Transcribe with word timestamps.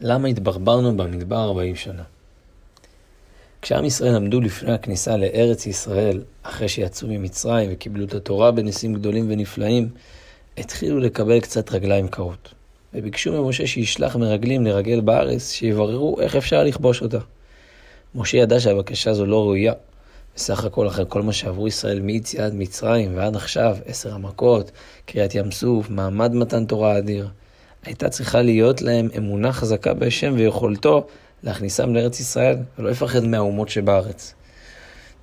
למה 0.00 0.28
התברברנו 0.28 0.96
במדבר 0.96 1.44
40 1.44 1.76
שנה? 1.76 2.02
כשעם 3.62 3.84
ישראל 3.84 4.16
עמדו 4.16 4.40
לפני 4.40 4.72
הכניסה 4.72 5.16
לארץ 5.16 5.66
ישראל, 5.66 6.20
אחרי 6.42 6.68
שיצאו 6.68 7.08
ממצרים 7.08 7.70
וקיבלו 7.72 8.04
את 8.04 8.14
התורה 8.14 8.50
בניסים 8.50 8.94
גדולים 8.94 9.26
ונפלאים, 9.28 9.88
התחילו 10.58 10.98
לקבל 10.98 11.40
קצת 11.40 11.72
רגליים 11.72 12.08
קרות. 12.08 12.54
וביקשו 12.94 13.42
ממשה 13.42 13.66
שישלח 13.66 14.16
מרגלים 14.16 14.66
לרגל 14.66 15.00
בארץ, 15.00 15.52
שיבררו 15.52 16.20
איך 16.20 16.36
אפשר 16.36 16.64
לכבוש 16.64 17.02
אותה. 17.02 17.18
משה 18.14 18.36
ידע 18.36 18.60
שהבקשה 18.60 19.10
הזו 19.10 19.26
לא 19.26 19.42
ראויה. 19.42 19.72
בסך 20.36 20.64
הכל, 20.64 20.88
אחרי 20.88 21.04
כל 21.08 21.22
מה 21.22 21.32
שעברו 21.32 21.68
ישראל 21.68 22.00
מיציאת 22.00 22.52
מצרים 22.52 23.16
ועד 23.16 23.36
עכשיו, 23.36 23.76
עשר 23.86 24.14
המכות, 24.14 24.70
קריעת 25.06 25.34
ים 25.34 25.50
סוף, 25.50 25.90
מעמד 25.90 26.34
מתן 26.34 26.64
תורה 26.64 26.98
אדיר, 26.98 27.28
הייתה 27.84 28.08
צריכה 28.08 28.42
להיות 28.42 28.82
להם 28.82 29.08
אמונה 29.16 29.52
חזקה 29.52 29.94
בהשם 29.94 30.34
ויכולתו 30.36 31.06
להכניסם 31.42 31.94
לארץ 31.94 32.20
ישראל, 32.20 32.56
ולא 32.78 32.90
לפחד 32.90 33.24
מהאומות 33.24 33.68
שבארץ. 33.68 34.34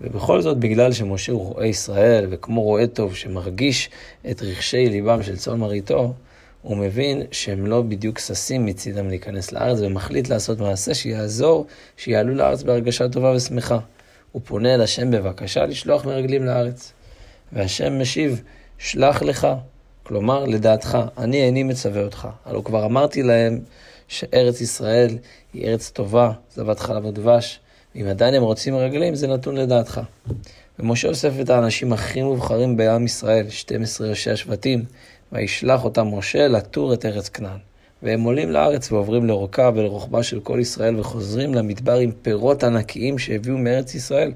ובכל 0.00 0.42
זאת, 0.42 0.58
בגלל 0.58 0.92
שמשה 0.92 1.32
הוא 1.32 1.54
רואה 1.54 1.66
ישראל, 1.66 2.26
וכמו 2.30 2.62
רואה 2.62 2.86
טוב 2.86 3.14
שמרגיש 3.14 3.90
את 4.30 4.42
רכשי 4.42 4.88
ליבם 4.88 5.22
של 5.22 5.36
צאן 5.36 5.58
מרעיתו, 5.58 6.12
הוא 6.62 6.76
מבין 6.76 7.22
שהם 7.30 7.66
לא 7.66 7.82
בדיוק 7.82 8.18
ששים 8.18 8.66
מצידם 8.66 9.08
להיכנס 9.08 9.52
לארץ, 9.52 9.78
ומחליט 9.80 10.28
לעשות 10.28 10.60
מעשה 10.60 10.94
שיעזור, 10.94 11.66
שיעלו 11.96 12.34
לארץ 12.34 12.62
בהרגשה 12.62 13.08
טובה 13.08 13.32
ושמחה. 13.36 13.78
הוא 14.32 14.42
פונה 14.44 14.74
אל 14.74 14.80
השם 14.80 15.10
בבקשה 15.10 15.66
לשלוח 15.66 16.04
מרגלים 16.04 16.44
לארץ. 16.44 16.92
והשם 17.52 18.00
משיב, 18.00 18.42
שלח 18.78 19.22
לך, 19.22 19.46
כלומר, 20.08 20.44
לדעתך, 20.44 20.98
אני 21.18 21.42
איני 21.42 21.62
מצווה 21.62 22.02
אותך. 22.02 22.28
הלוא 22.46 22.64
כבר 22.64 22.84
אמרתי 22.84 23.22
להם 23.22 23.60
שארץ 24.08 24.60
ישראל 24.60 25.18
היא 25.54 25.68
ארץ 25.68 25.90
טובה, 25.90 26.32
זבת 26.54 26.80
חלב 26.80 27.04
ודבש, 27.04 27.60
ואם 27.94 28.06
עדיין 28.06 28.34
הם 28.34 28.42
רוצים 28.42 28.76
רגלים, 28.76 29.14
זה 29.14 29.26
נתון 29.26 29.56
לדעתך. 29.56 30.00
ומשה 30.78 31.08
אוסף 31.08 31.32
את 31.40 31.50
האנשים 31.50 31.92
הכי 31.92 32.22
מובחרים 32.22 32.76
בעם 32.76 33.04
ישראל, 33.04 33.48
12 33.48 34.08
ראשי 34.08 34.30
השבטים, 34.30 34.84
וישלח 35.32 35.84
אותם 35.84 36.06
משה 36.14 36.48
לתור 36.48 36.94
את 36.94 37.06
ארץ 37.06 37.28
כנען. 37.28 37.58
והם 38.02 38.22
עולים 38.22 38.50
לארץ 38.50 38.92
ועוברים 38.92 39.24
לאורכה 39.24 39.70
ולרוחבה 39.74 40.22
של 40.22 40.40
כל 40.40 40.58
ישראל 40.60 41.00
וחוזרים 41.00 41.54
למדבר 41.54 41.96
עם 41.96 42.10
פירות 42.22 42.64
ענקיים 42.64 43.18
שהביאו 43.18 43.58
מארץ 43.58 43.94
ישראל 43.94 44.32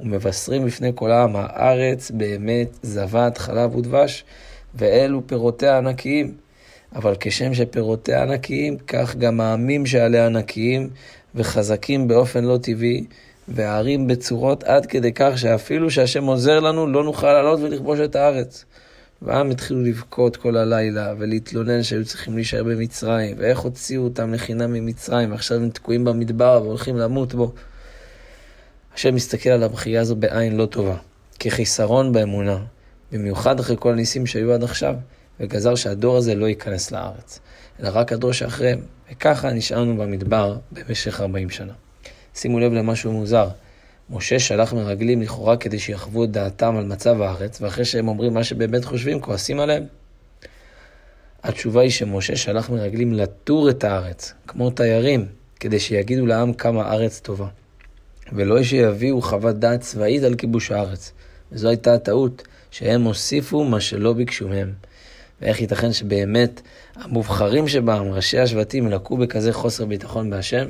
ומבשרים 0.00 0.66
בפני 0.66 0.92
כל 0.94 1.10
העם, 1.10 1.36
הארץ 1.36 2.10
באמת 2.10 2.68
זבת 2.82 3.38
חלב 3.38 3.76
ודבש 3.76 4.24
ואלו 4.74 5.26
פירותיה 5.26 5.78
ענקיים. 5.78 6.34
אבל 6.94 7.14
כשם 7.20 7.54
שפירותיה 7.54 8.22
ענקיים, 8.22 8.78
כך 8.78 9.16
גם 9.16 9.40
העמים 9.40 9.86
שעליה 9.86 10.26
ענקיים 10.26 10.90
וחזקים 11.34 12.08
באופן 12.08 12.44
לא 12.44 12.58
טבעי, 12.62 13.04
והערים 13.48 14.06
בצורות 14.06 14.64
עד 14.64 14.86
כדי 14.86 15.12
כך 15.12 15.38
שאפילו 15.38 15.90
שהשם 15.90 16.24
עוזר 16.24 16.60
לנו, 16.60 16.86
לא 16.86 17.04
נוכל 17.04 17.32
לעלות 17.32 17.60
ולכבוש 17.60 18.00
את 18.00 18.16
הארץ. 18.16 18.64
והעם 19.22 19.50
התחילו 19.50 19.80
לבכות 19.82 20.36
כל 20.36 20.56
הלילה 20.56 21.14
ולהתלונן 21.18 21.82
שהיו 21.82 22.04
צריכים 22.04 22.34
להישאר 22.34 22.64
במצרים, 22.64 23.36
ואיך 23.38 23.58
הוציאו 23.58 24.02
אותם 24.02 24.34
לחינם 24.34 24.72
ממצרים, 24.72 25.30
ועכשיו 25.30 25.56
הם 25.56 25.70
תקועים 25.70 26.04
במדבר 26.04 26.60
והולכים 26.64 26.96
למות 26.96 27.34
בו. 27.34 27.52
השם 28.94 29.14
מסתכל 29.14 29.50
על 29.50 29.62
הבכייה 29.62 30.00
הזו 30.00 30.16
בעין 30.16 30.56
לא 30.56 30.66
טובה, 30.66 30.96
כחיסרון 31.40 32.12
באמונה, 32.12 32.58
במיוחד 33.12 33.60
אחרי 33.60 33.76
כל 33.78 33.92
הניסים 33.92 34.26
שהיו 34.26 34.52
עד 34.52 34.62
עכשיו, 34.62 34.94
וגזר 35.40 35.74
שהדור 35.74 36.16
הזה 36.16 36.34
לא 36.34 36.46
ייכנס 36.46 36.90
לארץ, 36.90 37.40
אלא 37.80 37.90
רק 37.92 38.12
הדור 38.12 38.32
שאחריהם, 38.32 38.80
וככה 39.12 39.52
נשארנו 39.52 39.96
במדבר 39.96 40.56
במשך 40.72 41.20
40 41.20 41.50
שנה. 41.50 41.72
שימו 42.34 42.60
לב 42.60 42.72
למשהו 42.72 43.12
מוזר. 43.12 43.48
משה 44.10 44.38
שלח 44.38 44.72
מרגלים 44.72 45.22
לכאורה 45.22 45.56
כדי 45.56 45.78
שיחוו 45.78 46.24
את 46.24 46.30
דעתם 46.30 46.76
על 46.76 46.84
מצב 46.84 47.20
הארץ, 47.20 47.60
ואחרי 47.60 47.84
שהם 47.84 48.08
אומרים 48.08 48.34
מה 48.34 48.44
שבאמת 48.44 48.84
חושבים, 48.84 49.20
כועסים 49.20 49.60
עליהם. 49.60 49.84
התשובה 51.42 51.80
היא 51.80 51.90
שמשה 51.90 52.36
שלח 52.36 52.70
מרגלים 52.70 53.12
לטור 53.12 53.70
את 53.70 53.84
הארץ, 53.84 54.34
כמו 54.46 54.70
תיירים, 54.70 55.26
כדי 55.60 55.80
שיגידו 55.80 56.26
לעם 56.26 56.52
כמה 56.52 56.82
הארץ 56.82 57.20
טובה. 57.20 57.46
ולא 58.32 58.62
שיביאו 58.62 59.22
חוות 59.22 59.58
דעת 59.58 59.80
צבאית 59.80 60.22
על 60.22 60.34
כיבוש 60.34 60.70
הארץ. 60.70 61.12
וזו 61.52 61.68
הייתה 61.68 61.94
הטעות, 61.94 62.48
שהם 62.70 63.02
הוסיפו 63.02 63.64
מה 63.64 63.80
שלא 63.80 64.12
ביקשו 64.12 64.48
מהם. 64.48 64.72
ואיך 65.42 65.60
ייתכן 65.60 65.92
שבאמת 65.92 66.60
המובחרים 66.94 67.68
שבם, 67.68 68.12
ראשי 68.12 68.38
השבטים, 68.38 68.88
לקו 68.88 69.16
בכזה 69.16 69.52
חוסר 69.52 69.84
ביטחון 69.84 70.30
בהשם? 70.30 70.66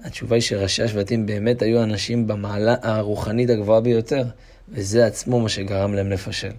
התשובה 0.00 0.36
היא 0.36 0.42
שראשי 0.42 0.82
השבטים 0.82 1.26
באמת 1.26 1.62
היו 1.62 1.82
אנשים 1.82 2.26
במעלה 2.26 2.74
הרוחנית 2.82 3.50
הגבוהה 3.50 3.80
ביותר, 3.80 4.24
וזה 4.68 5.06
עצמו 5.06 5.40
מה 5.40 5.48
שגרם 5.48 5.94
להם 5.94 6.10
לפשל. 6.10 6.52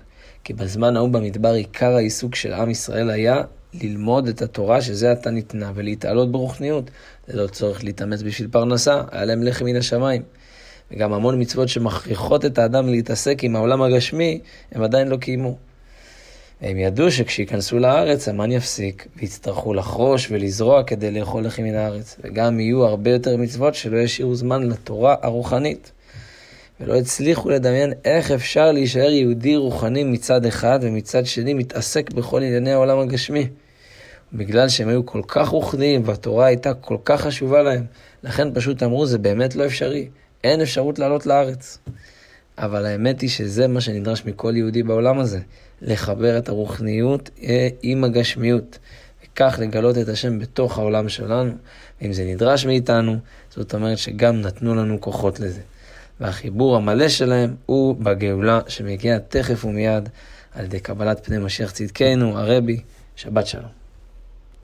כי 0.43 0.53
בזמן 0.53 0.97
ההוא 0.97 1.09
במדבר 1.09 1.53
עיקר 1.53 1.95
העיסוק 1.95 2.35
של 2.35 2.53
עם 2.53 2.69
ישראל 2.69 3.09
היה 3.09 3.41
ללמוד 3.73 4.27
את 4.27 4.41
התורה 4.41 4.81
שזה 4.81 5.11
עתה 5.11 5.29
ניתנה, 5.29 5.71
ולהתעלות 5.75 6.31
ברוחניות. 6.31 6.91
ללא 7.27 7.47
צורך 7.47 7.83
להתאמץ 7.83 8.21
בשביל 8.21 8.47
פרנסה, 8.51 9.01
היה 9.11 9.25
להם 9.25 9.43
לחם 9.43 9.65
מן 9.65 9.75
השמיים. 9.75 10.21
וגם 10.91 11.13
המון 11.13 11.41
מצוות 11.41 11.69
שמכריחות 11.69 12.45
את 12.45 12.57
האדם 12.57 12.87
להתעסק 12.87 13.43
עם 13.43 13.55
העולם 13.55 13.81
הגשמי, 13.81 14.39
הם 14.71 14.83
עדיין 14.83 15.07
לא 15.07 15.17
קיימו. 15.17 15.57
הם 16.61 16.77
ידעו 16.77 17.11
שכשייכנסו 17.11 17.79
לארץ 17.79 18.27
המן 18.27 18.51
יפסיק, 18.51 19.07
ויצטרכו 19.17 19.73
לחרוש 19.73 20.27
ולזרוע 20.31 20.83
כדי 20.83 21.11
לאכול 21.11 21.45
לחם 21.45 21.63
מן 21.63 21.75
הארץ, 21.75 22.17
וגם 22.23 22.59
יהיו 22.59 22.85
הרבה 22.85 23.11
יותר 23.11 23.37
מצוות 23.37 23.75
שלא 23.75 23.97
ישאירו 23.97 24.35
זמן 24.35 24.69
לתורה 24.69 25.15
הרוחנית. 25.21 25.91
ולא 26.79 26.95
הצליחו 26.95 27.49
לדמיין 27.49 27.93
איך 28.05 28.31
אפשר 28.31 28.71
להישאר 28.71 29.09
יהודי 29.09 29.55
רוחני 29.55 30.03
מצד 30.03 30.45
אחד, 30.45 30.79
ומצד 30.81 31.25
שני 31.25 31.53
מתעסק 31.53 32.11
בכל 32.11 32.43
ענייני 32.43 32.71
העולם 32.71 32.99
הגשמי. 32.99 33.47
בגלל 34.33 34.69
שהם 34.69 34.87
היו 34.87 35.05
כל 35.05 35.21
כך 35.27 35.47
רוחניים, 35.47 36.01
והתורה 36.05 36.45
הייתה 36.45 36.73
כל 36.73 36.97
כך 37.05 37.21
חשובה 37.21 37.63
להם, 37.63 37.85
לכן 38.23 38.53
פשוט 38.53 38.83
אמרו, 38.83 39.05
זה 39.05 39.17
באמת 39.17 39.55
לא 39.55 39.65
אפשרי, 39.65 40.07
אין 40.43 40.61
אפשרות 40.61 40.99
לעלות 40.99 41.25
לארץ. 41.25 41.77
אבל 42.57 42.85
האמת 42.85 43.21
היא 43.21 43.29
שזה 43.29 43.67
מה 43.67 43.81
שנדרש 43.81 44.25
מכל 44.25 44.53
יהודי 44.55 44.83
בעולם 44.83 45.19
הזה, 45.19 45.39
לחבר 45.81 46.37
את 46.37 46.49
הרוחניות 46.49 47.29
אה, 47.43 47.67
עם 47.81 48.03
הגשמיות, 48.03 48.77
וכך 49.23 49.59
לגלות 49.61 49.97
את 49.97 50.09
השם 50.09 50.39
בתוך 50.39 50.77
העולם 50.77 51.09
שלנו. 51.09 51.51
ואם 52.01 52.13
זה 52.13 52.25
נדרש 52.25 52.65
מאיתנו, 52.65 53.17
זאת 53.49 53.73
אומרת 53.73 53.97
שגם 53.97 54.41
נתנו 54.41 54.75
לנו 54.75 55.01
כוחות 55.01 55.39
לזה. 55.39 55.61
והחיבור 56.19 56.75
המלא 56.75 57.09
שלהם 57.09 57.55
הוא 57.65 57.95
בגאולה 57.95 58.59
שמגיעה 58.67 59.19
תכף 59.19 59.65
ומיד 59.65 60.09
על 60.55 60.65
ידי 60.65 60.79
קבלת 60.79 61.25
פני 61.25 61.37
משיח 61.37 61.71
צדקנו, 61.71 62.37
הרבי, 62.37 62.79
שבת 63.15 63.47
שלום. 63.47 63.76